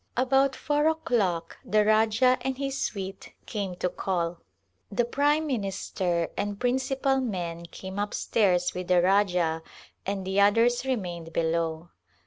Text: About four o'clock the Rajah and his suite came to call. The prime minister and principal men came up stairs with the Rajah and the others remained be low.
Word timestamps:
About 0.17 0.55
four 0.55 0.87
o'clock 0.87 1.57
the 1.63 1.85
Rajah 1.85 2.39
and 2.41 2.57
his 2.57 2.75
suite 2.81 3.33
came 3.45 3.75
to 3.75 3.87
call. 3.87 4.39
The 4.91 5.05
prime 5.05 5.45
minister 5.45 6.27
and 6.35 6.59
principal 6.59 7.19
men 7.21 7.67
came 7.67 7.99
up 7.99 8.15
stairs 8.15 8.73
with 8.73 8.87
the 8.87 9.03
Rajah 9.03 9.61
and 10.03 10.25
the 10.25 10.41
others 10.41 10.87
remained 10.87 11.33
be 11.33 11.43
low. 11.43 11.89